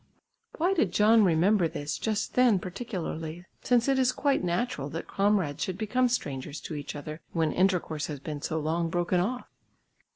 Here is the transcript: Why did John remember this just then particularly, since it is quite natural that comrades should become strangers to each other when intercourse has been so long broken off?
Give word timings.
Why 0.57 0.73
did 0.73 0.91
John 0.91 1.23
remember 1.23 1.67
this 1.67 1.99
just 1.99 2.33
then 2.33 2.57
particularly, 2.57 3.45
since 3.61 3.87
it 3.87 3.99
is 3.99 4.11
quite 4.11 4.43
natural 4.43 4.89
that 4.89 5.05
comrades 5.07 5.61
should 5.63 5.77
become 5.77 6.09
strangers 6.09 6.59
to 6.61 6.73
each 6.73 6.95
other 6.95 7.21
when 7.33 7.51
intercourse 7.51 8.07
has 8.07 8.19
been 8.19 8.41
so 8.41 8.59
long 8.59 8.89
broken 8.89 9.19
off? 9.19 9.45